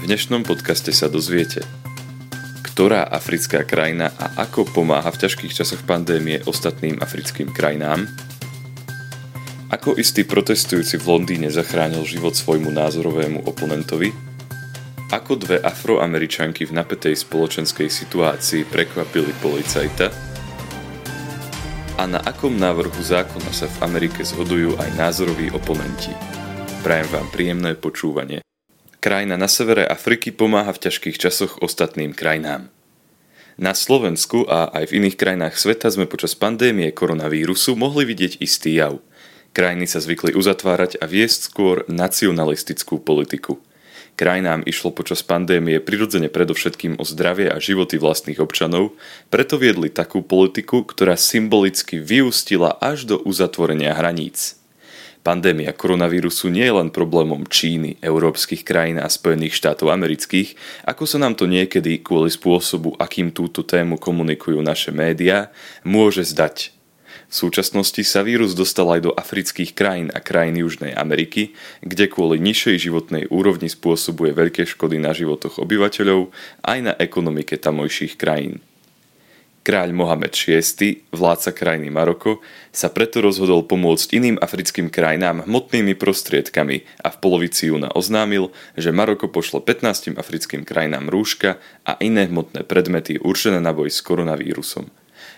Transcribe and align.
V 0.00 0.08
dnešnom 0.08 0.48
podcaste 0.48 0.96
sa 0.96 1.12
dozviete, 1.12 1.60
ktorá 2.64 3.04
africká 3.04 3.68
krajina 3.68 4.08
a 4.16 4.48
ako 4.48 4.72
pomáha 4.72 5.12
v 5.12 5.28
ťažkých 5.28 5.52
časoch 5.52 5.84
pandémie 5.84 6.40
ostatným 6.48 6.96
africkým 7.04 7.52
krajinám, 7.52 8.08
ako 9.68 10.00
istý 10.00 10.24
protestujúci 10.24 10.96
v 10.96 11.04
Londýne 11.04 11.52
zachránil 11.52 12.00
život 12.08 12.32
svojmu 12.32 12.72
názorovému 12.72 13.44
oponentovi, 13.44 14.08
ako 15.12 15.36
dve 15.36 15.60
afroameričanky 15.60 16.64
v 16.64 16.80
napätej 16.80 17.20
spoločenskej 17.20 17.92
situácii 17.92 18.64
prekvapili 18.72 19.36
policajta 19.44 20.08
a 22.00 22.08
na 22.08 22.24
akom 22.24 22.56
návrhu 22.56 23.04
zákona 23.04 23.52
sa 23.52 23.68
v 23.68 23.76
Amerike 23.84 24.24
zhodujú 24.24 24.80
aj 24.80 24.96
názoroví 24.96 25.52
oponenti. 25.52 26.16
Prajem 26.80 27.08
vám 27.12 27.28
príjemné 27.28 27.76
počúvanie. 27.76 28.40
Krajina 29.00 29.40
na 29.40 29.48
severe 29.48 29.88
Afriky 29.88 30.28
pomáha 30.28 30.76
v 30.76 30.84
ťažkých 30.84 31.16
časoch 31.16 31.64
ostatným 31.64 32.12
krajinám. 32.12 32.68
Na 33.56 33.72
Slovensku 33.72 34.44
a 34.44 34.68
aj 34.76 34.92
v 34.92 35.00
iných 35.00 35.16
krajinách 35.16 35.56
sveta 35.56 35.88
sme 35.88 36.04
počas 36.04 36.36
pandémie 36.36 36.92
koronavírusu 36.92 37.80
mohli 37.80 38.04
vidieť 38.04 38.44
istý 38.44 38.76
jav. 38.76 39.00
Krajiny 39.56 39.88
sa 39.88 40.04
zvykli 40.04 40.36
uzatvárať 40.36 41.00
a 41.00 41.08
viesť 41.08 41.48
skôr 41.48 41.88
nacionalistickú 41.88 43.00
politiku. 43.00 43.56
Krajinám 44.20 44.68
išlo 44.68 44.92
počas 44.92 45.24
pandémie 45.24 45.80
prirodzene 45.80 46.28
predovšetkým 46.28 47.00
o 47.00 47.04
zdravie 47.08 47.48
a 47.48 47.56
životy 47.56 47.96
vlastných 47.96 48.36
občanov, 48.36 49.00
preto 49.32 49.56
viedli 49.56 49.88
takú 49.88 50.20
politiku, 50.20 50.84
ktorá 50.84 51.16
symbolicky 51.16 51.96
vyústila 51.96 52.76
až 52.76 53.08
do 53.08 53.16
uzatvorenia 53.24 53.96
hraníc– 53.96 54.59
Pandémia 55.20 55.76
koronavírusu 55.76 56.48
nie 56.48 56.64
je 56.64 56.72
len 56.80 56.88
problémom 56.88 57.44
Číny, 57.44 58.00
európskych 58.00 58.64
krajín 58.64 58.96
a 58.96 59.12
Spojených 59.12 59.52
štátov 59.52 59.92
amerických, 59.92 60.56
ako 60.88 61.04
sa 61.04 61.20
nám 61.20 61.36
to 61.36 61.44
niekedy 61.44 62.00
kvôli 62.00 62.32
spôsobu, 62.32 62.96
akým 62.96 63.28
túto 63.28 63.60
tému 63.60 64.00
komunikujú 64.00 64.64
naše 64.64 64.96
médiá, 64.96 65.52
môže 65.84 66.24
zdať. 66.24 66.72
V 67.30 67.34
súčasnosti 67.36 68.00
sa 68.02 68.24
vírus 68.24 68.56
dostal 68.56 68.88
aj 68.90 69.00
do 69.06 69.12
afrických 69.12 69.76
krajín 69.76 70.08
a 70.10 70.24
krajín 70.24 70.56
Južnej 70.56 70.96
Ameriky, 70.96 71.52
kde 71.84 72.08
kvôli 72.08 72.40
nižšej 72.40 72.90
životnej 72.90 73.24
úrovni 73.28 73.68
spôsobuje 73.68 74.32
veľké 74.32 74.66
škody 74.66 74.98
na 74.98 75.12
životoch 75.12 75.60
obyvateľov 75.60 76.32
aj 76.64 76.78
na 76.80 76.92
ekonomike 76.96 77.60
tamojších 77.60 78.16
krajín. 78.16 78.64
Kráľ 79.60 79.92
Mohamed 79.92 80.32
VI, 80.32 81.04
vládca 81.12 81.52
krajiny 81.52 81.92
Maroko, 81.92 82.40
sa 82.72 82.88
preto 82.88 83.20
rozhodol 83.20 83.68
pomôcť 83.68 84.16
iným 84.16 84.36
africkým 84.40 84.88
krajinám 84.88 85.44
hmotnými 85.44 86.00
prostriedkami 86.00 87.04
a 87.04 87.08
v 87.12 87.16
polovici 87.20 87.68
júna 87.68 87.92
oznámil, 87.92 88.56
že 88.80 88.88
Maroko 88.88 89.28
pošlo 89.28 89.60
15 89.60 90.16
africkým 90.16 90.64
krajinám 90.64 91.12
rúška 91.12 91.60
a 91.84 91.92
iné 92.00 92.24
hmotné 92.32 92.64
predmety 92.64 93.20
určené 93.20 93.60
na 93.60 93.76
boj 93.76 93.92
s 93.92 94.00
koronavírusom. 94.00 94.88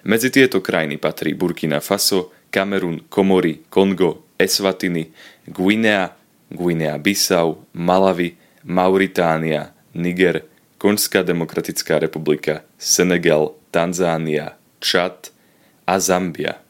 Medzi 0.06 0.30
tieto 0.30 0.62
krajiny 0.62 1.02
patrí 1.02 1.34
Burkina 1.34 1.82
Faso, 1.82 2.30
Kamerun, 2.54 3.10
Komory, 3.10 3.66
Kongo, 3.66 4.30
Eswatiny, 4.38 5.10
Guinea, 5.50 6.14
Guinea-Bissau, 6.46 7.74
Malawi, 7.74 8.38
Mauritánia, 8.62 9.74
Niger, 9.98 10.46
Konžská 10.78 11.22
demokratická 11.22 12.02
republika, 12.02 12.66
Senegal, 12.78 13.54
Tanzánia, 13.72 14.60
Čad 14.84 15.32
a 15.88 15.96
Zambia. 15.96 16.60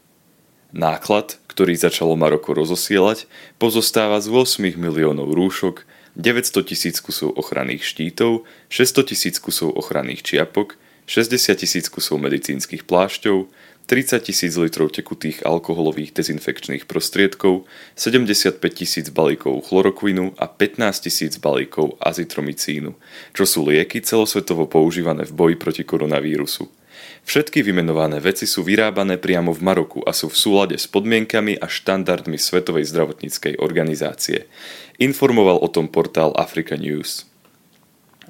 Náklad, 0.71 1.35
ktorý 1.51 1.75
začalo 1.75 2.15
Maroko 2.15 2.55
rozosielať, 2.55 3.27
pozostáva 3.59 4.23
z 4.23 4.31
8 4.31 4.79
miliónov 4.79 5.35
rúšok, 5.35 5.83
900 6.15 6.63
tisíc 6.63 7.03
kusov 7.03 7.35
ochranných 7.35 7.83
štítov, 7.83 8.47
600 8.71 9.11
tisíc 9.11 9.43
kusov 9.43 9.75
ochranných 9.75 10.23
čiapok, 10.23 10.79
60 11.11 11.59
tisíc 11.59 11.91
kusov 11.91 12.23
medicínskych 12.23 12.87
plášťov, 12.87 13.51
30 13.91 14.23
tisíc 14.23 14.55
litrov 14.55 14.95
tekutých 14.95 15.43
alkoholových 15.43 16.15
dezinfekčných 16.15 16.87
prostriedkov, 16.87 17.67
75 17.99 18.63
tisíc 18.71 19.11
balíkov 19.11 19.67
chlorokvinu 19.67 20.39
a 20.39 20.47
15 20.47 21.11
tisíc 21.11 21.35
balíkov 21.43 21.99
azitromicínu, 21.99 22.95
čo 23.35 23.43
sú 23.43 23.67
lieky 23.67 23.99
celosvetovo 24.07 24.71
používané 24.71 25.27
v 25.27 25.35
boji 25.35 25.55
proti 25.59 25.83
koronavírusu. 25.83 26.82
Všetky 27.23 27.63
vymenované 27.63 28.19
veci 28.19 28.51
sú 28.51 28.67
vyrábané 28.67 29.17
priamo 29.17 29.55
v 29.55 29.63
Maroku 29.63 30.03
a 30.03 30.11
sú 30.11 30.27
v 30.29 30.37
súlade 30.37 30.77
s 30.77 30.91
podmienkami 30.91 31.57
a 31.57 31.71
štandardmi 31.71 32.35
Svetovej 32.35 32.85
zdravotníckej 32.91 33.63
organizácie. 33.63 34.51
Informoval 34.99 35.63
o 35.63 35.69
tom 35.71 35.87
portál 35.87 36.35
Africa 36.35 36.75
News. 36.75 37.31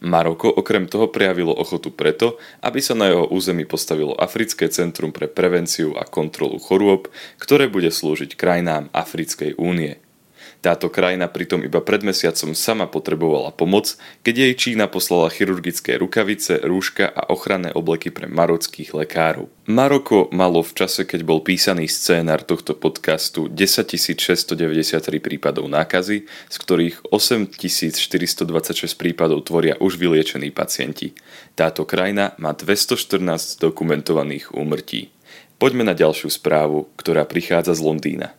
Maroko 0.03 0.51
okrem 0.51 0.91
toho 0.91 1.07
prejavilo 1.09 1.55
ochotu 1.55 1.95
preto, 1.95 2.35
aby 2.59 2.83
sa 2.83 2.99
na 2.99 3.07
jeho 3.07 3.31
území 3.31 3.63
postavilo 3.63 4.19
Africké 4.19 4.67
centrum 4.67 5.15
pre 5.15 5.31
prevenciu 5.31 5.95
a 5.95 6.03
kontrolu 6.03 6.59
chorôb, 6.59 7.07
ktoré 7.39 7.71
bude 7.71 7.89
slúžiť 7.89 8.35
krajinám 8.35 8.91
Africkej 8.91 9.55
únie. 9.63 10.03
Táto 10.63 10.87
krajina 10.87 11.27
pritom 11.27 11.67
iba 11.67 11.83
pred 11.83 12.07
mesiacom 12.07 12.55
sama 12.55 12.87
potrebovala 12.87 13.51
pomoc, 13.51 13.99
keď 14.23 14.35
jej 14.47 14.55
Čína 14.55 14.87
poslala 14.87 15.27
chirurgické 15.27 15.99
rukavice, 15.99 16.63
rúška 16.63 17.11
a 17.11 17.35
ochranné 17.35 17.75
obleky 17.75 18.15
pre 18.15 18.31
marockých 18.31 18.95
lekárov. 18.95 19.51
Maroko 19.67 20.31
malo 20.31 20.63
v 20.63 20.71
čase, 20.79 21.03
keď 21.03 21.27
bol 21.27 21.43
písaný 21.43 21.91
scénar 21.91 22.47
tohto 22.47 22.79
podcastu 22.79 23.51
10 23.51 23.59
693 24.15 25.03
prípadov 25.19 25.67
nákazy, 25.67 26.31
z 26.31 26.57
ktorých 26.63 27.11
8426 27.11 28.95
prípadov 28.95 29.43
tvoria 29.43 29.75
už 29.83 29.99
vyliečení 29.99 30.55
pacienti. 30.55 31.19
Táto 31.59 31.83
krajina 31.83 32.39
má 32.39 32.55
214 32.55 33.59
dokumentovaných 33.59 34.55
úmrtí. 34.55 35.11
Poďme 35.59 35.83
na 35.83 35.95
ďalšiu 35.99 36.31
správu, 36.31 36.87
ktorá 36.95 37.27
prichádza 37.27 37.75
z 37.75 37.83
Londýna. 37.83 38.39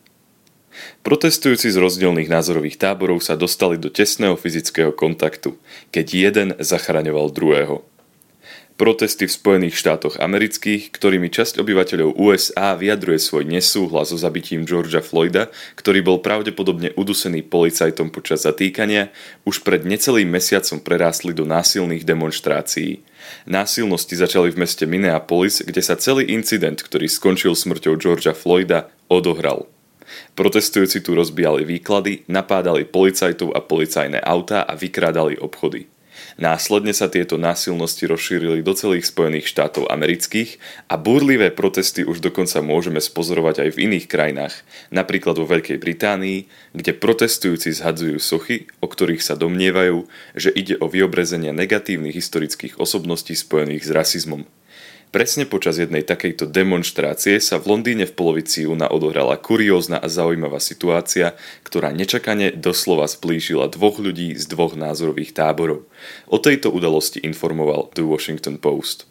Protestujúci 1.06 1.70
z 1.70 1.76
rozdielných 1.78 2.30
názorových 2.30 2.80
táborov 2.80 3.22
sa 3.22 3.38
dostali 3.38 3.78
do 3.78 3.92
tesného 3.92 4.34
fyzického 4.34 4.90
kontaktu, 4.90 5.54
keď 5.94 6.06
jeden 6.10 6.48
zachraňoval 6.58 7.30
druhého. 7.30 7.84
Protesty 8.74 9.30
v 9.30 9.36
Spojených 9.38 9.78
štátoch 9.78 10.18
amerických, 10.18 10.90
ktorými 10.90 11.30
časť 11.30 11.62
obyvateľov 11.62 12.18
USA 12.18 12.74
vyjadruje 12.74 13.22
svoj 13.22 13.46
nesúhlas 13.46 14.10
so 14.10 14.18
zabitím 14.18 14.66
Georgia 14.66 14.98
Floyda, 14.98 15.46
ktorý 15.78 16.02
bol 16.02 16.18
pravdepodobne 16.18 16.90
udusený 16.98 17.46
policajtom 17.46 18.10
počas 18.10 18.42
zatýkania, 18.42 19.14
už 19.46 19.62
pred 19.62 19.86
necelým 19.86 20.26
mesiacom 20.26 20.82
prerástli 20.82 21.30
do 21.30 21.46
násilných 21.46 22.02
demonstrácií. 22.02 23.06
Násilnosti 23.46 24.18
začali 24.18 24.50
v 24.50 24.66
meste 24.66 24.90
Minneapolis, 24.90 25.62
kde 25.62 25.78
sa 25.78 25.94
celý 25.94 26.26
incident, 26.34 26.82
ktorý 26.82 27.06
skončil 27.06 27.54
smrťou 27.54 27.94
Georgia 27.94 28.34
Floyda, 28.34 28.90
odohral. 29.06 29.70
Protestujúci 30.38 31.00
tu 31.00 31.16
rozbijali 31.16 31.64
výklady, 31.66 32.28
napádali 32.30 32.84
policajtov 32.88 33.52
a 33.52 33.60
policajné 33.64 34.20
autá 34.22 34.62
a 34.64 34.76
vykrádali 34.76 35.38
obchody. 35.40 35.88
Následne 36.34 36.90
sa 36.90 37.06
tieto 37.06 37.38
násilnosti 37.38 38.10
rozšírili 38.10 38.66
do 38.66 38.74
celých 38.74 39.06
Spojených 39.06 39.46
štátov 39.46 39.86
amerických 39.86 40.58
a 40.90 40.98
búrlivé 40.98 41.54
protesty 41.54 42.02
už 42.02 42.18
dokonca 42.18 42.58
môžeme 42.58 42.98
spozorovať 42.98 43.62
aj 43.62 43.70
v 43.74 43.80
iných 43.86 44.06
krajinách, 44.10 44.54
napríklad 44.90 45.38
vo 45.38 45.46
Veľkej 45.46 45.78
Británii, 45.78 46.50
kde 46.74 46.92
protestujúci 46.98 47.70
zhadzujú 47.70 48.18
sochy, 48.18 48.66
o 48.82 48.90
ktorých 48.90 49.22
sa 49.22 49.38
domnievajú, 49.38 50.10
že 50.34 50.50
ide 50.50 50.74
o 50.82 50.90
vyobrezenie 50.90 51.54
negatívnych 51.54 52.18
historických 52.18 52.82
osobností 52.82 53.38
spojených 53.38 53.86
s 53.86 53.90
rasizmom. 53.94 54.42
Presne 55.14 55.46
počas 55.46 55.78
jednej 55.78 56.02
takejto 56.02 56.50
demonstrácie 56.50 57.38
sa 57.38 57.62
v 57.62 57.70
Londýne 57.70 58.02
v 58.02 58.18
polovici 58.18 58.66
júna 58.66 58.90
odohrala 58.90 59.38
kuriózna 59.38 60.02
a 60.02 60.10
zaujímavá 60.10 60.58
situácia, 60.58 61.38
ktorá 61.62 61.94
nečakane 61.94 62.50
doslova 62.50 63.06
splížila 63.06 63.70
dvoch 63.70 64.02
ľudí 64.02 64.34
z 64.34 64.42
dvoch 64.50 64.74
názorových 64.74 65.30
táborov. 65.38 65.86
O 66.26 66.42
tejto 66.42 66.74
udalosti 66.74 67.22
informoval 67.22 67.94
The 67.94 68.02
Washington 68.02 68.58
Post. 68.58 69.06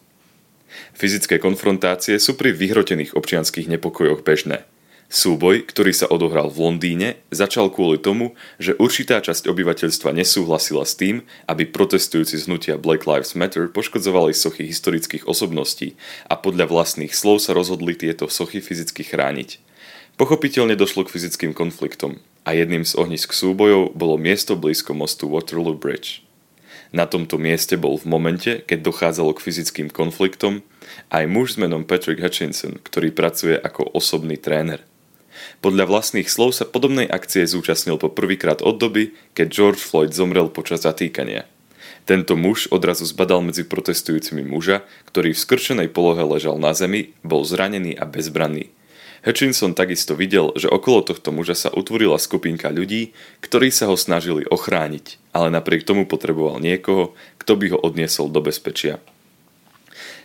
Fyzické 0.92 1.40
konfrontácie 1.40 2.20
sú 2.20 2.36
pri 2.36 2.52
vyhrotených 2.52 3.16
občianských 3.16 3.72
nepokojoch 3.72 4.28
bežné– 4.28 4.68
Súboj, 5.14 5.70
ktorý 5.70 5.94
sa 5.94 6.10
odohral 6.10 6.50
v 6.50 6.58
Londýne, 6.58 7.22
začal 7.30 7.70
kvôli 7.70 8.02
tomu, 8.02 8.34
že 8.58 8.74
určitá 8.82 9.22
časť 9.22 9.46
obyvateľstva 9.46 10.10
nesúhlasila 10.10 10.82
s 10.90 10.98
tým, 10.98 11.22
aby 11.46 11.70
protestujúci 11.70 12.34
z 12.34 12.50
hnutia 12.50 12.82
Black 12.82 13.06
Lives 13.06 13.38
Matter 13.38 13.70
poškodzovali 13.70 14.34
sochy 14.34 14.66
historických 14.66 15.30
osobností 15.30 15.94
a 16.26 16.34
podľa 16.34 16.66
vlastných 16.66 17.14
slov 17.14 17.46
sa 17.46 17.54
rozhodli 17.54 17.94
tieto 17.94 18.26
sochy 18.26 18.58
fyzicky 18.58 19.06
chrániť. 19.06 19.62
Pochopiteľne 20.18 20.74
došlo 20.74 21.06
k 21.06 21.14
fyzickým 21.14 21.54
konfliktom 21.54 22.18
a 22.42 22.58
jedným 22.58 22.82
z 22.82 22.98
ohnisk 22.98 23.38
súbojov 23.38 23.94
bolo 23.94 24.18
miesto 24.18 24.58
blízko 24.58 24.98
mostu 24.98 25.30
Waterloo 25.30 25.78
Bridge. 25.78 26.26
Na 26.90 27.06
tomto 27.06 27.38
mieste 27.38 27.78
bol 27.78 28.02
v 28.02 28.10
momente, 28.10 28.66
keď 28.66 28.82
dochádzalo 28.82 29.38
k 29.38 29.46
fyzickým 29.46 29.94
konfliktom, 29.94 30.66
aj 31.14 31.30
muž 31.30 31.54
s 31.54 31.62
menom 31.62 31.86
Patrick 31.86 32.18
Hutchinson, 32.18 32.82
ktorý 32.82 33.14
pracuje 33.14 33.62
ako 33.62 33.94
osobný 33.94 34.42
tréner– 34.42 34.82
podľa 35.64 35.90
vlastných 35.90 36.28
slov 36.28 36.56
sa 36.56 36.68
podobnej 36.68 37.08
akcie 37.08 37.48
zúčastnil 37.48 37.96
po 37.96 38.12
prvýkrát 38.12 38.64
od 38.64 38.80
doby, 38.80 39.16
keď 39.34 39.48
George 39.48 39.82
Floyd 39.82 40.12
zomrel 40.12 40.52
počas 40.52 40.84
zatýkania. 40.84 41.48
Tento 42.04 42.36
muž 42.36 42.68
odrazu 42.68 43.08
zbadal 43.08 43.40
medzi 43.40 43.64
protestujúcimi 43.64 44.44
muža, 44.44 44.84
ktorý 45.08 45.32
v 45.32 45.40
skrčenej 45.40 45.88
polohe 45.88 46.20
ležal 46.28 46.60
na 46.60 46.76
zemi, 46.76 47.16
bol 47.24 47.48
zranený 47.48 47.96
a 47.96 48.04
bezbranný. 48.04 48.76
Hutchinson 49.24 49.72
takisto 49.72 50.20
videl, 50.20 50.52
že 50.60 50.68
okolo 50.68 51.00
tohto 51.00 51.32
muža 51.32 51.56
sa 51.56 51.70
utvorila 51.72 52.20
skupinka 52.20 52.68
ľudí, 52.68 53.16
ktorí 53.40 53.72
sa 53.72 53.88
ho 53.88 53.96
snažili 53.96 54.44
ochrániť, 54.44 55.32
ale 55.32 55.48
napriek 55.48 55.88
tomu 55.88 56.04
potreboval 56.04 56.60
niekoho, 56.60 57.16
kto 57.40 57.56
by 57.56 57.66
ho 57.72 57.80
odniesol 57.80 58.28
do 58.28 58.44
bezpečia. 58.44 59.00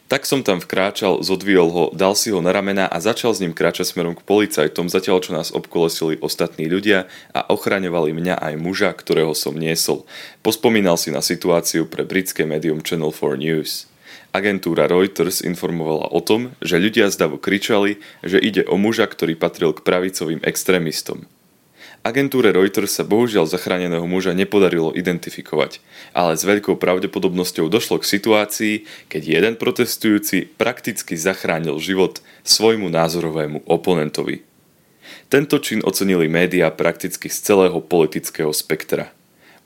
Tak 0.09 0.25
som 0.25 0.41
tam 0.41 0.57
vkráčal, 0.57 1.21
zodvihol 1.21 1.69
ho, 1.69 1.85
dal 1.93 2.17
si 2.17 2.33
ho 2.33 2.41
na 2.41 2.49
ramena 2.49 2.89
a 2.89 2.97
začal 2.97 3.37
s 3.37 3.45
ním 3.45 3.53
kráčať 3.53 3.93
smerom 3.93 4.17
k 4.17 4.25
policajtom, 4.25 4.89
zatiaľ 4.89 5.21
čo 5.21 5.37
nás 5.37 5.53
obkolesili 5.53 6.17
ostatní 6.25 6.65
ľudia 6.65 7.13
a 7.37 7.45
ochraňovali 7.53 8.17
mňa 8.17 8.41
aj 8.41 8.55
muža, 8.57 8.91
ktorého 8.97 9.37
som 9.37 9.53
niesol. 9.53 10.09
Pospomínal 10.41 10.97
si 10.97 11.13
na 11.13 11.21
situáciu 11.21 11.85
pre 11.85 12.09
britské 12.09 12.49
médium 12.49 12.81
Channel 12.81 13.13
4 13.13 13.37
News. 13.37 13.85
Agentúra 14.33 14.89
Reuters 14.89 15.45
informovala 15.45 16.09
o 16.09 16.21
tom, 16.25 16.57
že 16.65 16.81
ľudia 16.81 17.13
zdavo 17.13 17.37
kričali, 17.37 18.01
že 18.25 18.41
ide 18.41 18.65
o 18.65 18.81
muža, 18.81 19.09
ktorý 19.09 19.37
patril 19.37 19.77
k 19.77 19.85
pravicovým 19.85 20.41
extrémistom. 20.45 21.29
Agentúre 22.07 22.55
Reuters 22.55 22.95
sa 22.95 23.03
bohužiaľ 23.03 23.51
zachráneného 23.51 24.07
muža 24.07 24.31
nepodarilo 24.31 24.95
identifikovať, 24.95 25.83
ale 26.15 26.39
s 26.39 26.47
veľkou 26.47 26.79
pravdepodobnosťou 26.79 27.67
došlo 27.67 27.99
k 27.99 28.09
situácii, 28.09 28.75
keď 29.11 29.23
jeden 29.27 29.55
protestujúci 29.59 30.47
prakticky 30.55 31.19
zachránil 31.19 31.77
život 31.83 32.23
svojmu 32.47 32.87
názorovému 32.87 33.67
oponentovi. 33.67 34.47
Tento 35.29 35.59
čin 35.59 35.83
ocenili 35.85 36.31
médiá 36.31 36.71
prakticky 36.73 37.29
z 37.29 37.39
celého 37.43 37.83
politického 37.83 38.55
spektra. 38.55 39.13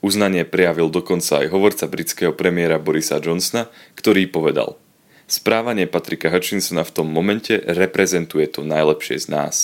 Uznanie 0.03 0.43
prejavil 0.43 0.91
dokonca 0.91 1.39
aj 1.39 1.47
hovorca 1.53 1.87
britského 1.87 2.35
premiéra 2.35 2.75
Borisa 2.75 3.23
Johnsona, 3.23 3.71
ktorý 3.95 4.27
povedal 4.27 4.75
Správanie 5.23 5.87
Patrika 5.87 6.27
Hutchinsona 6.27 6.83
v 6.83 6.91
tom 6.91 7.07
momente 7.07 7.55
reprezentuje 7.63 8.43
to 8.51 8.67
najlepšie 8.67 9.23
z 9.23 9.27
nás. 9.31 9.55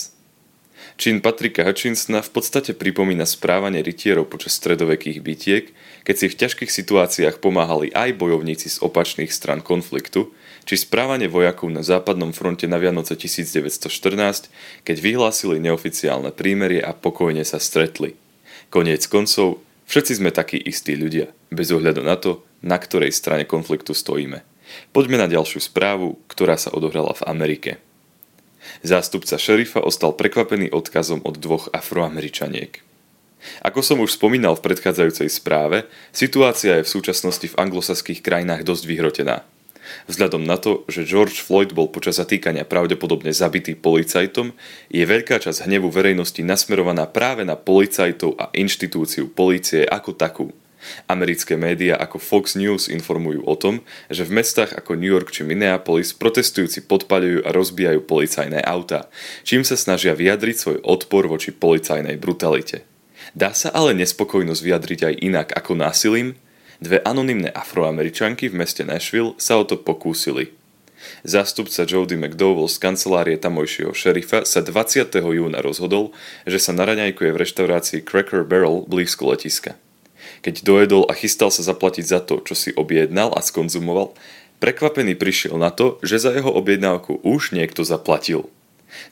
Čin 1.00 1.24
Patrika 1.24 1.64
Hutchinsona 1.64 2.20
v 2.20 2.28
podstate 2.28 2.76
pripomína 2.76 3.24
správanie 3.24 3.80
rytierov 3.80 4.28
počas 4.28 4.60
stredovekých 4.60 5.24
bitiek, 5.24 5.72
keď 6.04 6.14
si 6.20 6.26
v 6.28 6.38
ťažkých 6.44 6.68
situáciách 6.68 7.40
pomáhali 7.40 7.88
aj 7.96 8.20
bojovníci 8.20 8.68
z 8.68 8.84
opačných 8.84 9.32
stran 9.32 9.64
konfliktu, 9.64 10.28
či 10.68 10.76
správanie 10.76 11.24
vojakov 11.24 11.72
na 11.72 11.80
západnom 11.80 12.36
fronte 12.36 12.68
na 12.68 12.76
Vianoce 12.76 13.16
1914, 13.16 14.52
keď 14.84 14.96
vyhlásili 15.00 15.56
neoficiálne 15.64 16.36
prímerie 16.36 16.84
a 16.84 16.92
pokojne 16.92 17.48
sa 17.48 17.56
stretli. 17.56 18.20
Koniec 18.68 19.08
koncov, 19.08 19.64
všetci 19.88 20.20
sme 20.20 20.28
takí 20.28 20.60
istí 20.60 21.00
ľudia, 21.00 21.32
bez 21.48 21.72
ohľadu 21.72 22.04
na 22.04 22.20
to, 22.20 22.44
na 22.60 22.76
ktorej 22.76 23.16
strane 23.16 23.48
konfliktu 23.48 23.96
stojíme. 23.96 24.44
Poďme 24.92 25.16
na 25.16 25.32
ďalšiu 25.32 25.64
správu, 25.64 26.20
ktorá 26.28 26.60
sa 26.60 26.68
odohrala 26.76 27.16
v 27.16 27.24
Amerike. 27.24 27.80
Zástupca 28.84 29.36
šerifa 29.36 29.80
ostal 29.80 30.16
prekvapený 30.16 30.72
odkazom 30.72 31.20
od 31.24 31.36
dvoch 31.40 31.68
afroameričaniek. 31.72 32.80
Ako 33.64 33.80
som 33.80 34.04
už 34.04 34.20
spomínal 34.20 34.52
v 34.56 34.64
predchádzajúcej 34.68 35.28
správe, 35.32 35.88
situácia 36.12 36.80
je 36.80 36.84
v 36.84 36.92
súčasnosti 36.92 37.48
v 37.48 37.58
anglosaských 37.58 38.20
krajinách 38.20 38.68
dosť 38.68 38.84
vyhrotená. 38.84 39.36
Vzhľadom 40.06 40.44
na 40.44 40.60
to, 40.60 40.84
že 40.86 41.08
George 41.08 41.40
Floyd 41.40 41.72
bol 41.72 41.88
počas 41.88 42.20
zatýkania 42.20 42.68
pravdepodobne 42.68 43.32
zabitý 43.32 43.74
policajtom, 43.74 44.52
je 44.92 45.02
veľká 45.02 45.40
časť 45.40 45.66
hnevu 45.66 45.88
verejnosti 45.88 46.44
nasmerovaná 46.44 47.08
práve 47.08 47.42
na 47.48 47.56
policajtov 47.56 48.36
a 48.36 48.52
inštitúciu 48.52 49.32
polície 49.32 49.88
ako 49.88 50.12
takú– 50.14 50.46
Americké 51.06 51.56
médiá 51.56 51.96
ako 51.96 52.16
Fox 52.18 52.56
News 52.56 52.88
informujú 52.88 53.44
o 53.44 53.54
tom, 53.56 53.84
že 54.08 54.24
v 54.24 54.40
mestách 54.40 54.72
ako 54.76 54.96
New 54.96 55.10
York 55.10 55.32
či 55.32 55.44
Minneapolis 55.44 56.16
protestujúci 56.16 56.88
podpaľujú 56.88 57.44
a 57.44 57.50
rozbijajú 57.52 58.00
policajné 58.04 58.64
autá, 58.64 59.12
čím 59.44 59.62
sa 59.62 59.76
snažia 59.76 60.16
vyjadriť 60.16 60.56
svoj 60.56 60.78
odpor 60.84 61.28
voči 61.28 61.52
policajnej 61.52 62.16
brutalite. 62.16 62.88
Dá 63.36 63.54
sa 63.54 63.70
ale 63.70 63.94
nespokojnosť 63.94 64.62
vyjadriť 64.64 65.00
aj 65.06 65.14
inak 65.22 65.48
ako 65.54 65.78
násilím? 65.78 66.34
Dve 66.80 67.04
anonymné 67.04 67.52
afroameričanky 67.52 68.48
v 68.48 68.64
meste 68.64 68.82
Nashville 68.88 69.36
sa 69.36 69.60
o 69.60 69.64
to 69.68 69.76
pokúsili. 69.76 70.56
Zástupca 71.24 71.84
Jody 71.84 72.16
McDowell 72.16 72.68
z 72.68 72.76
kancelárie 72.80 73.36
tamojšieho 73.40 73.92
šerifa 73.96 74.44
sa 74.44 74.60
20. 74.60 75.12
júna 75.16 75.60
rozhodol, 75.64 76.12
že 76.44 76.60
sa 76.60 76.76
naraňajkuje 76.76 77.30
v 77.32 77.40
reštaurácii 77.40 78.04
Cracker 78.04 78.44
Barrel 78.44 78.84
blízko 78.88 79.32
letiska. 79.32 79.76
Keď 80.40 80.64
dojedol 80.64 81.04
a 81.04 81.12
chystal 81.12 81.52
sa 81.52 81.60
zaplatiť 81.60 82.04
za 82.04 82.20
to, 82.24 82.40
čo 82.40 82.56
si 82.56 82.70
objednal 82.72 83.36
a 83.36 83.44
skonzumoval, 83.44 84.16
prekvapený 84.56 85.12
prišiel 85.16 85.60
na 85.60 85.68
to, 85.68 86.00
že 86.00 86.20
za 86.20 86.32
jeho 86.32 86.48
objednávku 86.48 87.20
už 87.20 87.52
niekto 87.52 87.84
zaplatil. 87.84 88.48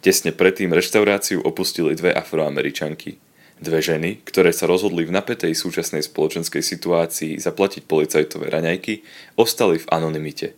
Tesne 0.01 0.33
predtým 0.33 0.73
reštauráciu 0.73 1.45
opustili 1.45 1.93
dve 1.93 2.17
afroameričanky. 2.17 3.21
Dve 3.59 3.81
ženy, 3.83 4.23
ktoré 4.25 4.55
sa 4.55 4.71
rozhodli 4.71 5.05
v 5.05 5.15
napätej 5.15 5.53
súčasnej 5.53 6.07
spoločenskej 6.07 6.63
situácii 6.63 7.43
zaplatiť 7.43 7.85
policajtové 7.85 8.49
raňajky, 8.49 9.03
ostali 9.37 9.83
v 9.83 9.87
anonymite. 9.91 10.55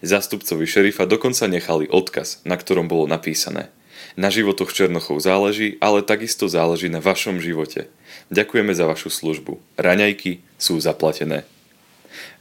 Zástupcovi 0.00 0.64
šerifa 0.64 1.04
dokonca 1.04 1.44
nechali 1.46 1.84
odkaz, 1.86 2.40
na 2.48 2.56
ktorom 2.56 2.88
bolo 2.88 3.04
napísané– 3.06 3.68
na 4.18 4.28
životoch 4.28 4.70
Černochov 4.74 5.22
záleží, 5.22 5.76
ale 5.78 6.04
takisto 6.04 6.46
záleží 6.50 6.88
na 6.92 7.00
vašom 7.02 7.38
živote. 7.38 7.88
Ďakujeme 8.30 8.72
za 8.74 8.86
vašu 8.86 9.10
službu. 9.10 9.58
Raňajky 9.78 10.42
sú 10.58 10.78
zaplatené. 10.78 11.46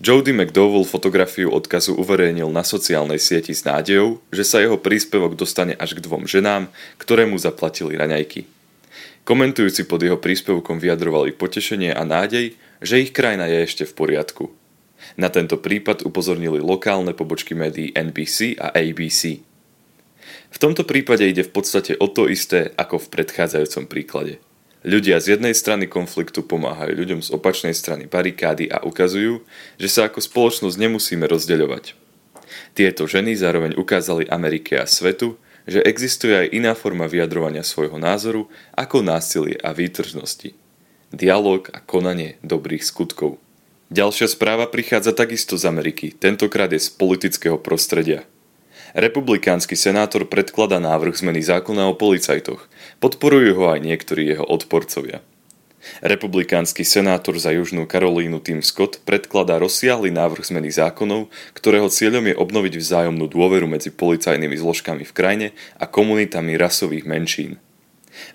Jody 0.01 0.33
McDowell 0.33 0.87
fotografiu 0.87 1.51
odkazu 1.53 1.93
uverejnil 1.93 2.49
na 2.49 2.65
sociálnej 2.65 3.21
sieti 3.21 3.53
s 3.53 3.67
nádejou, 3.67 4.23
že 4.33 4.43
sa 4.47 4.63
jeho 4.63 4.79
príspevok 4.79 5.35
dostane 5.35 5.75
až 5.77 5.99
k 5.99 6.03
dvom 6.03 6.25
ženám, 6.25 6.71
ktoré 6.97 7.29
mu 7.29 7.37
zaplatili 7.37 7.99
raňajky. 7.99 8.47
Komentujúci 9.27 9.85
pod 9.85 10.01
jeho 10.01 10.17
príspevkom 10.17 10.81
vyjadrovali 10.81 11.37
potešenie 11.37 11.93
a 11.93 12.01
nádej, 12.01 12.57
že 12.81 13.03
ich 13.03 13.13
krajina 13.13 13.45
je 13.45 13.61
ešte 13.61 13.83
v 13.85 13.93
poriadku. 13.93 14.49
Na 15.15 15.29
tento 15.29 15.59
prípad 15.59 16.03
upozornili 16.07 16.59
lokálne 16.59 17.15
pobočky 17.15 17.55
médií 17.55 17.91
NBC 17.93 18.57
a 18.59 18.71
ABC. 18.73 19.43
V 20.49 20.57
tomto 20.57 20.83
prípade 20.83 21.25
ide 21.29 21.45
v 21.45 21.53
podstate 21.53 21.93
o 21.97 22.09
to 22.09 22.25
isté 22.25 22.73
ako 22.75 22.97
v 22.97 23.11
predchádzajúcom 23.13 23.85
príklade. 23.85 24.41
Ľudia 24.79 25.19
z 25.19 25.35
jednej 25.35 25.51
strany 25.51 25.91
konfliktu 25.91 26.39
pomáhajú 26.39 26.95
ľuďom 26.95 27.19
z 27.19 27.29
opačnej 27.35 27.75
strany 27.75 28.07
barikády 28.07 28.71
a 28.71 28.79
ukazujú, 28.87 29.43
že 29.75 29.87
sa 29.91 30.07
ako 30.07 30.23
spoločnosť 30.23 30.79
nemusíme 30.79 31.27
rozdeľovať. 31.27 31.99
Tieto 32.73 33.03
ženy 33.03 33.35
zároveň 33.35 33.75
ukázali 33.75 34.31
Amerike 34.31 34.79
a 34.79 34.87
svetu, 34.87 35.35
že 35.67 35.83
existuje 35.83 36.33
aj 36.33 36.47
iná 36.55 36.73
forma 36.73 37.05
vyjadrovania 37.05 37.61
svojho 37.61 37.99
názoru 37.99 38.47
ako 38.73 39.03
násilie 39.03 39.59
a 39.59 39.75
výtržnosti. 39.75 40.55
Dialóg 41.11 41.69
a 41.75 41.83
konanie 41.83 42.39
dobrých 42.41 42.81
skutkov. 42.81 43.37
Ďalšia 43.89 44.29
správa 44.31 44.69
prichádza 44.69 45.11
takisto 45.11 45.57
z 45.57 45.65
Ameriky, 45.65 46.13
tentokrát 46.13 46.71
je 46.71 46.79
z 46.79 46.89
politického 46.93 47.57
prostredia. 47.57 48.23
Republikánsky 48.97 49.77
senátor 49.77 50.25
predklada 50.25 50.81
návrh 50.81 51.13
zmeny 51.21 51.45
zákona 51.45 51.85
o 51.89 51.93
policajtoch. 51.93 52.65
Podporujú 52.97 53.61
ho 53.61 53.65
aj 53.69 53.79
niektorí 53.85 54.33
jeho 54.33 54.45
odporcovia. 54.45 55.21
Republikánsky 56.03 56.83
senátor 56.83 57.39
za 57.39 57.55
Južnú 57.55 57.87
Karolínu 57.87 58.43
Tim 58.43 58.59
Scott 58.59 58.99
predkladá 59.07 59.61
rozsiahly 59.61 60.11
návrh 60.11 60.51
zmeny 60.51 60.69
zákonov, 60.75 61.31
ktorého 61.55 61.87
cieľom 61.87 62.27
je 62.27 62.35
obnoviť 62.35 62.73
vzájomnú 62.75 63.25
dôveru 63.31 63.69
medzi 63.69 63.93
policajnými 63.93 64.59
zložkami 64.59 65.07
v 65.07 65.15
krajine 65.15 65.47
a 65.79 65.87
komunitami 65.87 66.59
rasových 66.59 67.07
menšín. 67.07 67.63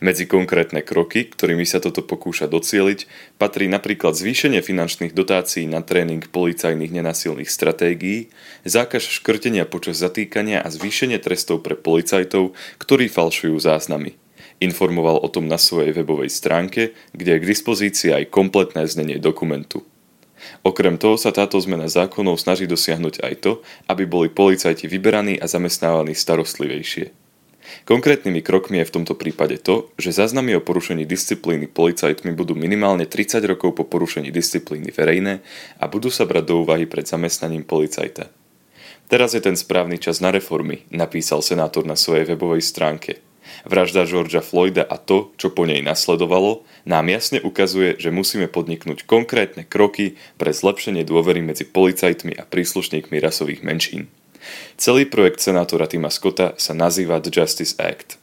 Medzi 0.00 0.24
konkrétne 0.28 0.84
kroky, 0.84 1.28
ktorými 1.28 1.64
sa 1.64 1.80
toto 1.80 2.04
pokúša 2.04 2.50
docieliť, 2.50 3.06
patrí 3.40 3.66
napríklad 3.70 4.14
zvýšenie 4.14 4.60
finančných 4.60 5.16
dotácií 5.16 5.64
na 5.64 5.80
tréning 5.80 6.24
policajných 6.28 6.92
nenasilných 6.92 7.50
stratégií, 7.50 8.32
zákaz 8.68 9.06
škrtenia 9.08 9.64
počas 9.64 10.00
zatýkania 10.00 10.60
a 10.60 10.68
zvýšenie 10.68 11.16
trestov 11.20 11.64
pre 11.64 11.74
policajtov, 11.78 12.52
ktorí 12.82 13.08
falšujú 13.08 13.56
záznamy. 13.58 14.16
Informoval 14.62 15.18
o 15.18 15.28
tom 15.28 15.50
na 15.50 15.58
svojej 15.58 15.90
webovej 15.90 16.30
stránke, 16.30 16.94
kde 17.10 17.36
je 17.36 17.42
k 17.42 17.50
dispozícii 17.50 18.10
aj 18.14 18.30
kompletné 18.30 18.86
znenie 18.86 19.18
dokumentu. 19.18 19.82
Okrem 20.62 21.00
toho 21.00 21.16
sa 21.16 21.32
táto 21.32 21.56
zmena 21.56 21.88
zákonov 21.88 22.36
snaží 22.36 22.68
dosiahnuť 22.68 23.24
aj 23.24 23.34
to, 23.40 23.52
aby 23.88 24.04
boli 24.04 24.28
policajti 24.28 24.86
vyberaní 24.86 25.40
a 25.40 25.48
zamestnávaní 25.48 26.12
starostlivejšie. 26.12 27.23
Konkrétnymi 27.84 28.40
krokmi 28.40 28.80
je 28.80 28.88
v 28.88 28.94
tomto 29.00 29.14
prípade 29.16 29.60
to, 29.60 29.92
že 30.00 30.16
záznamy 30.16 30.56
o 30.56 30.64
porušení 30.64 31.04
disciplíny 31.08 31.68
policajtmi 31.68 32.32
budú 32.32 32.56
minimálne 32.56 33.08
30 33.08 33.44
rokov 33.44 33.76
po 33.76 33.84
porušení 33.84 34.32
disciplíny 34.32 34.92
verejné 34.92 35.40
a 35.80 35.84
budú 35.88 36.08
sa 36.08 36.24
brať 36.28 36.44
do 36.48 36.54
úvahy 36.64 36.84
pred 36.88 37.04
zamestnaním 37.08 37.64
policajta. 37.64 38.28
Teraz 39.04 39.36
je 39.36 39.42
ten 39.44 39.56
správny 39.56 40.00
čas 40.00 40.24
na 40.24 40.32
reformy, 40.32 40.88
napísal 40.88 41.44
senátor 41.44 41.84
na 41.84 41.92
svojej 41.92 42.24
webovej 42.24 42.64
stránke. 42.64 43.20
Vražda 43.68 44.08
Georgia 44.08 44.40
Floyda 44.40 44.84
a 44.88 44.96
to, 44.96 45.36
čo 45.36 45.52
po 45.52 45.68
nej 45.68 45.84
nasledovalo, 45.84 46.64
nám 46.88 47.12
jasne 47.12 47.44
ukazuje, 47.44 48.00
že 48.00 48.08
musíme 48.08 48.48
podniknúť 48.48 49.04
konkrétne 49.04 49.68
kroky 49.68 50.16
pre 50.40 50.56
zlepšenie 50.56 51.04
dôvery 51.04 51.44
medzi 51.44 51.68
policajtmi 51.68 52.32
a 52.40 52.48
príslušníkmi 52.48 53.20
rasových 53.20 53.60
menšín. 53.60 54.08
Celý 54.80 55.08
projekt 55.08 55.40
senátora 55.44 55.86
Tima 55.86 56.08
Scotta 56.08 56.56
sa 56.58 56.72
nazýva 56.72 57.20
The 57.20 57.30
Justice 57.30 57.76
Act. 57.80 58.18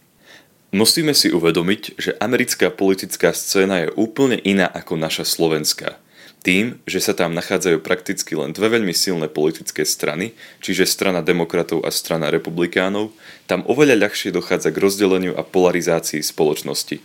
Musíme 0.71 1.11
si 1.11 1.27
uvedomiť, 1.33 1.81
že 1.99 2.15
americká 2.23 2.71
politická 2.71 3.35
scéna 3.35 3.83
je 3.83 3.89
úplne 3.99 4.39
iná 4.41 4.71
ako 4.71 4.95
naša 4.95 5.27
slovenská– 5.27 5.97
tým, 6.41 6.81
že 6.89 6.97
sa 6.97 7.13
tam 7.13 7.37
nachádzajú 7.37 7.85
prakticky 7.85 8.33
len 8.33 8.49
dve 8.49 8.73
veľmi 8.73 8.97
silné 8.97 9.29
politické 9.29 9.85
strany, 9.85 10.33
čiže 10.57 10.89
strana 10.89 11.21
demokratov 11.21 11.85
a 11.85 11.93
strana 11.93 12.33
republikánov, 12.33 13.13
tam 13.45 13.61
oveľa 13.69 14.09
ľahšie 14.09 14.33
dochádza 14.33 14.73
k 14.73 14.81
rozdeleniu 14.81 15.37
a 15.37 15.45
polarizácii 15.45 16.25
spoločnosti. 16.25 16.97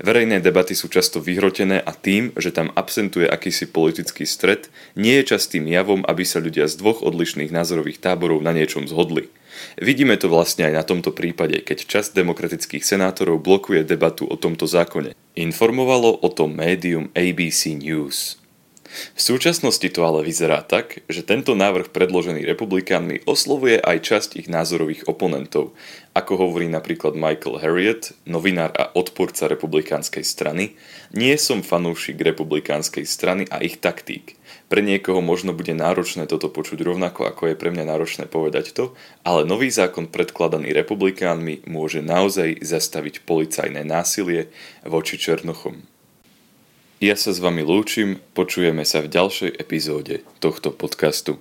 Verejné 0.00 0.40
debaty 0.40 0.72
sú 0.72 0.88
často 0.88 1.20
vyhrotené 1.20 1.76
a 1.76 1.92
tým, 1.92 2.32
že 2.40 2.56
tam 2.56 2.72
absentuje 2.72 3.28
akýsi 3.28 3.68
politický 3.68 4.24
stred, 4.24 4.72
nie 4.96 5.20
je 5.20 5.36
častým 5.36 5.68
javom, 5.68 6.08
aby 6.08 6.24
sa 6.24 6.40
ľudia 6.40 6.64
z 6.72 6.80
dvoch 6.80 7.04
odlišných 7.04 7.52
názorových 7.52 8.00
táborov 8.00 8.40
na 8.40 8.56
niečom 8.56 8.88
zhodli. 8.88 9.28
Vidíme 9.76 10.16
to 10.16 10.32
vlastne 10.32 10.72
aj 10.72 10.72
na 10.72 10.84
tomto 10.88 11.12
prípade, 11.12 11.60
keď 11.60 11.84
časť 11.84 12.16
demokratických 12.16 12.80
senátorov 12.80 13.44
blokuje 13.44 13.84
debatu 13.84 14.24
o 14.24 14.40
tomto 14.40 14.64
zákone. 14.64 15.12
Informovalo 15.36 16.16
o 16.16 16.28
tom 16.32 16.56
médium 16.56 17.12
ABC 17.12 17.76
News. 17.76 18.39
V 18.90 19.20
súčasnosti 19.22 19.86
to 19.86 20.02
ale 20.02 20.26
vyzerá 20.26 20.66
tak, 20.66 21.06
že 21.06 21.22
tento 21.22 21.54
návrh 21.54 21.94
predložený 21.94 22.42
republikánmi 22.42 23.22
oslovuje 23.22 23.78
aj 23.78 23.98
časť 24.02 24.30
ich 24.42 24.48
názorových 24.50 25.06
oponentov, 25.06 25.78
ako 26.10 26.32
hovorí 26.34 26.66
napríklad 26.66 27.14
Michael 27.14 27.62
Harriet, 27.62 28.10
novinár 28.26 28.74
a 28.74 28.90
odporca 28.90 29.46
republikánskej 29.46 30.26
strany, 30.26 30.74
nie 31.14 31.38
som 31.38 31.62
fanúšik 31.62 32.18
republikánskej 32.18 33.06
strany 33.06 33.46
a 33.46 33.62
ich 33.62 33.78
taktík. 33.78 34.34
Pre 34.66 34.82
niekoho 34.82 35.22
možno 35.22 35.54
bude 35.54 35.74
náročné 35.74 36.26
toto 36.26 36.50
počuť 36.50 36.82
rovnako, 36.82 37.30
ako 37.30 37.50
je 37.50 37.58
pre 37.58 37.70
mňa 37.70 37.90
náročné 37.90 38.24
povedať 38.26 38.74
to, 38.74 38.94
ale 39.22 39.46
nový 39.46 39.70
zákon 39.70 40.10
predkladaný 40.10 40.74
republikánmi 40.74 41.66
môže 41.70 42.02
naozaj 42.02 42.58
zastaviť 42.62 43.22
policajné 43.22 43.86
násilie 43.86 44.50
voči 44.82 45.14
Černochom. 45.14 45.99
Ja 47.00 47.16
sa 47.16 47.32
s 47.32 47.40
vami 47.40 47.64
lúčim, 47.64 48.20
počujeme 48.36 48.84
sa 48.84 49.00
v 49.00 49.08
ďalšej 49.08 49.56
epizóde 49.56 50.20
tohto 50.36 50.68
podcastu. 50.68 51.40